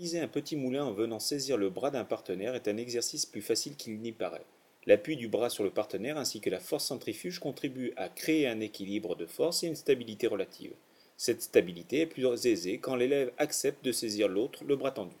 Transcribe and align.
Utiliser 0.00 0.20
un 0.20 0.28
petit 0.28 0.56
moulin 0.56 0.86
en 0.86 0.92
venant 0.92 1.18
saisir 1.18 1.58
le 1.58 1.68
bras 1.68 1.90
d'un 1.90 2.06
partenaire 2.06 2.54
est 2.54 2.68
un 2.68 2.78
exercice 2.78 3.26
plus 3.26 3.42
facile 3.42 3.76
qu'il 3.76 4.00
n'y 4.00 4.12
paraît. 4.12 4.46
L'appui 4.86 5.14
du 5.14 5.28
bras 5.28 5.50
sur 5.50 5.62
le 5.62 5.68
partenaire 5.68 6.16
ainsi 6.16 6.40
que 6.40 6.48
la 6.48 6.58
force 6.58 6.86
centrifuge 6.86 7.38
contribuent 7.38 7.92
à 7.98 8.08
créer 8.08 8.48
un 8.48 8.60
équilibre 8.60 9.14
de 9.14 9.26
force 9.26 9.62
et 9.62 9.66
une 9.66 9.76
stabilité 9.76 10.26
relative. 10.26 10.72
Cette 11.18 11.42
stabilité 11.42 12.00
est 12.00 12.06
plus 12.06 12.46
aisée 12.46 12.78
quand 12.78 12.96
l'élève 12.96 13.30
accepte 13.36 13.84
de 13.84 13.92
saisir 13.92 14.26
l'autre 14.26 14.64
le 14.64 14.74
bras 14.74 14.92
tendu. 14.92 15.16